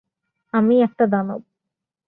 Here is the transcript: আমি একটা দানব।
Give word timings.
আমি 0.53 0.75
একটা 0.81 1.05
দানব। 1.07 1.41